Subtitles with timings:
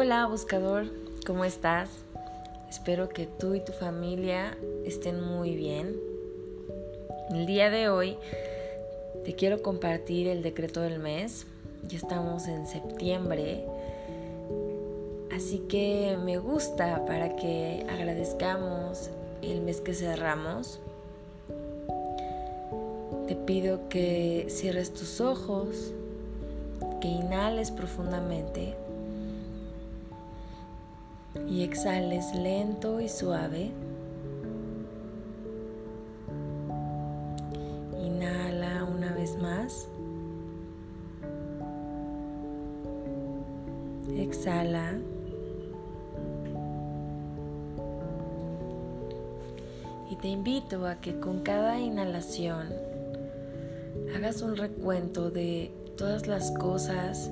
[0.00, 0.84] Hola buscador,
[1.26, 1.90] ¿cómo estás?
[2.70, 5.96] Espero que tú y tu familia estén muy bien.
[7.30, 8.16] El día de hoy
[9.24, 11.48] te quiero compartir el decreto del mes.
[11.88, 13.64] Ya estamos en septiembre.
[15.34, 19.10] Así que me gusta para que agradezcamos
[19.42, 20.78] el mes que cerramos.
[23.26, 25.92] Te pido que cierres tus ojos,
[27.00, 28.76] que inhales profundamente
[31.46, 33.70] y exhales lento y suave.
[38.02, 39.88] Inhala una vez más.
[44.16, 44.98] Exhala.
[50.10, 52.72] Y te invito a que con cada inhalación
[54.16, 57.30] hagas un recuento de todas las cosas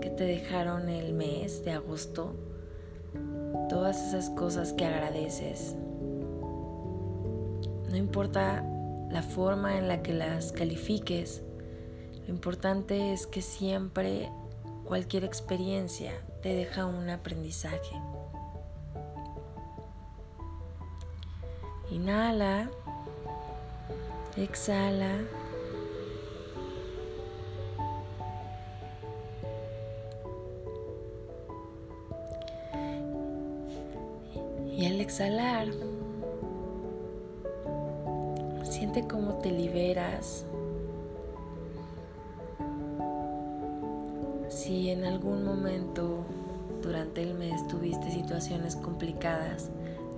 [0.00, 2.34] que te dejaron el mes de agosto
[3.68, 5.76] todas esas cosas que agradeces.
[7.88, 8.64] No importa
[9.10, 11.42] la forma en la que las califiques,
[12.26, 14.30] lo importante es que siempre
[14.84, 17.96] cualquier experiencia te deja un aprendizaje.
[21.90, 22.70] Inhala,
[24.36, 25.16] exhala.
[35.08, 35.68] Exhalar,
[38.62, 40.44] siente cómo te liberas.
[44.50, 46.26] Si en algún momento
[46.82, 49.70] durante el mes tuviste situaciones complicadas,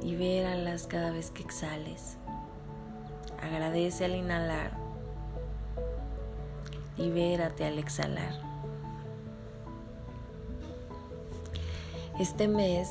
[0.02, 2.16] libéralas cada vez que exhales.
[3.40, 4.72] Agradece al inhalar.
[6.98, 8.40] Libérate al exhalar.
[12.18, 12.90] Este mes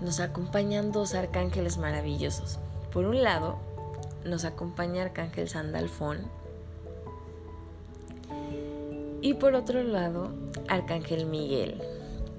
[0.00, 2.58] nos acompañan dos arcángeles maravillosos.
[2.92, 3.58] Por un lado,
[4.24, 6.18] nos acompaña Arcángel Sandalfón
[9.22, 10.32] y por otro lado,
[10.68, 11.82] Arcángel Miguel.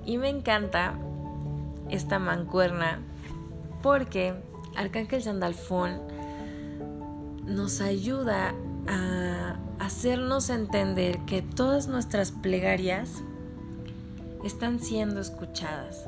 [0.05, 0.95] Y me encanta
[1.89, 2.99] esta mancuerna
[3.83, 4.33] porque
[4.75, 6.01] Arcángel Sandalfón
[7.45, 8.55] nos ayuda
[8.87, 13.21] a hacernos entender que todas nuestras plegarias
[14.43, 16.07] están siendo escuchadas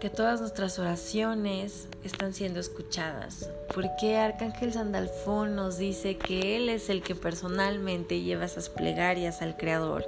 [0.00, 3.50] que todas nuestras oraciones están siendo escuchadas.
[3.74, 9.56] Porque Arcángel Sandalfón nos dice que Él es el que personalmente lleva esas plegarias al
[9.56, 10.04] Creador.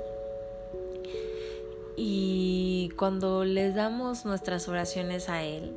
[1.96, 5.72] Y cuando le damos nuestras oraciones a Él,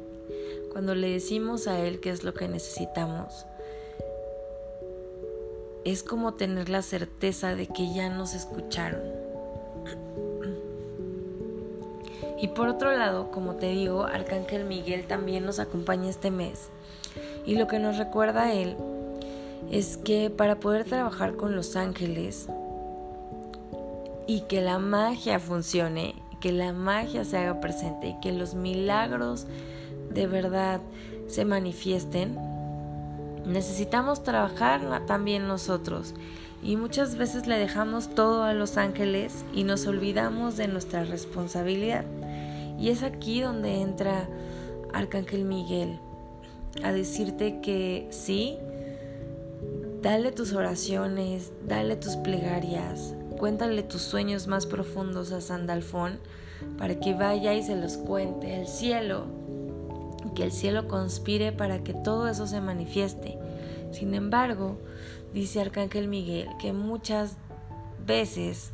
[0.71, 3.45] cuando le decimos a Él qué es lo que necesitamos,
[5.83, 9.01] es como tener la certeza de que ya nos escucharon
[12.41, 16.71] Y por otro lado, como te digo, Arcángel Miguel también nos acompaña este mes.
[17.45, 18.75] Y lo que nos recuerda a él
[19.69, 22.47] es que para poder trabajar con los ángeles
[24.25, 29.45] y que la magia funcione, que la magia se haga presente y que los milagros
[30.09, 30.81] de verdad
[31.27, 32.39] se manifiesten,
[33.45, 36.15] necesitamos trabajar también nosotros.
[36.63, 42.05] Y muchas veces le dejamos todo a los ángeles y nos olvidamos de nuestra responsabilidad.
[42.81, 44.27] Y es aquí donde entra
[44.91, 45.99] Arcángel Miguel
[46.83, 48.57] a decirte que sí,
[50.01, 56.19] dale tus oraciones, dale tus plegarias, cuéntale tus sueños más profundos a Sandalfón
[56.79, 59.25] para que vaya y se los cuente al cielo,
[60.33, 63.37] que el cielo conspire para que todo eso se manifieste.
[63.91, 64.77] Sin embargo,
[65.35, 67.35] dice Arcángel Miguel que muchas
[68.07, 68.71] veces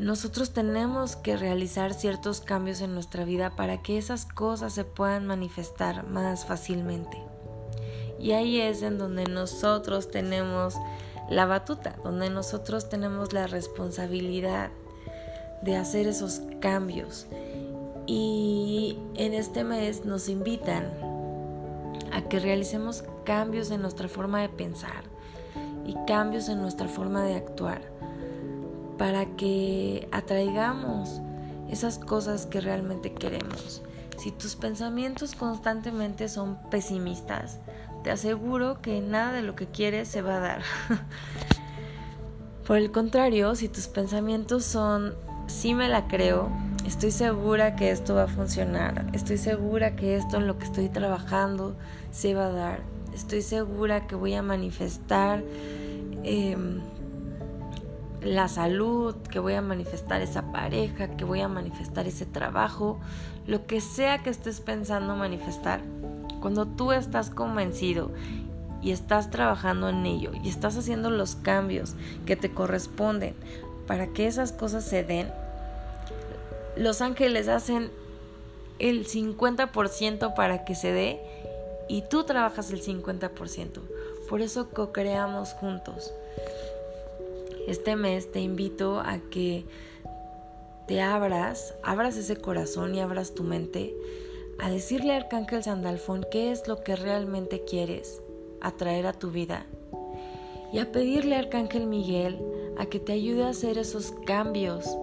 [0.00, 5.26] nosotros tenemos que realizar ciertos cambios en nuestra vida para que esas cosas se puedan
[5.26, 7.18] manifestar más fácilmente.
[8.18, 10.74] Y ahí es en donde nosotros tenemos
[11.28, 14.70] la batuta, donde nosotros tenemos la responsabilidad
[15.60, 17.26] de hacer esos cambios.
[18.06, 20.90] Y en este mes nos invitan
[22.10, 25.04] a que realicemos cambios en nuestra forma de pensar
[25.84, 28.00] y cambios en nuestra forma de actuar
[29.00, 31.22] para que atraigamos
[31.70, 33.80] esas cosas que realmente queremos.
[34.18, 37.60] Si tus pensamientos constantemente son pesimistas,
[38.04, 40.62] te aseguro que nada de lo que quieres se va a dar.
[42.66, 45.14] Por el contrario, si tus pensamientos son
[45.46, 46.50] sí me la creo,
[46.86, 50.90] estoy segura que esto va a funcionar, estoy segura que esto en lo que estoy
[50.90, 51.74] trabajando
[52.10, 52.80] se va a dar,
[53.14, 55.42] estoy segura que voy a manifestar
[56.22, 56.54] eh,
[58.22, 62.98] la salud, que voy a manifestar esa pareja, que voy a manifestar ese trabajo,
[63.46, 65.80] lo que sea que estés pensando manifestar,
[66.40, 68.10] cuando tú estás convencido
[68.82, 71.94] y estás trabajando en ello y estás haciendo los cambios
[72.26, 73.34] que te corresponden
[73.86, 75.30] para que esas cosas se den,
[76.76, 77.90] los ángeles hacen
[78.78, 81.20] el 50% para que se dé
[81.88, 83.80] y tú trabajas el 50%.
[84.28, 86.12] Por eso co-creamos juntos.
[87.66, 89.64] Este mes te invito a que
[90.86, 93.94] te abras, abras ese corazón y abras tu mente
[94.58, 98.22] a decirle al Arcángel Sandalfón qué es lo que realmente quieres
[98.60, 99.66] atraer a tu vida
[100.72, 102.38] y a pedirle al Arcángel Miguel
[102.78, 104.96] a que te ayude a hacer esos cambios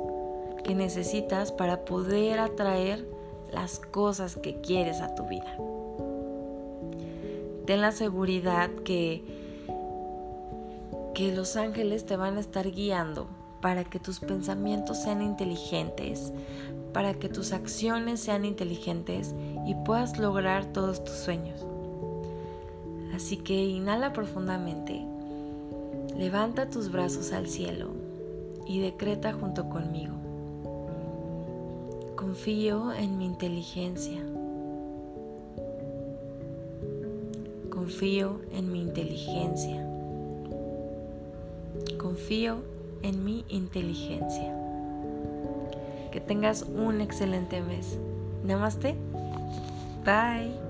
[0.64, 3.08] que necesitas para poder atraer
[3.52, 5.58] las cosas que quieres a tu vida.
[7.66, 9.24] Ten la seguridad que,
[11.18, 13.26] que los ángeles te van a estar guiando
[13.60, 16.32] para que tus pensamientos sean inteligentes,
[16.94, 19.34] para que tus acciones sean inteligentes
[19.66, 21.66] y puedas lograr todos tus sueños.
[23.16, 25.08] Así que inhala profundamente,
[26.16, 27.88] levanta tus brazos al cielo
[28.68, 30.14] y decreta junto conmigo.
[32.16, 34.22] Confío en mi inteligencia.
[37.72, 39.97] Confío en mi inteligencia.
[41.98, 42.58] Confío
[43.04, 44.56] en mi inteligencia.
[46.12, 47.98] Que tengas un excelente mes.
[48.44, 48.96] Namaste.
[50.06, 50.67] Bye.